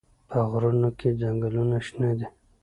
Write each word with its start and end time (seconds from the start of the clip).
په 0.29 0.37
غرونو 0.49 0.89
کې 0.99 1.09
ځنګلونه 1.21 1.77
شنه 1.87 2.11
دي. 2.17 2.27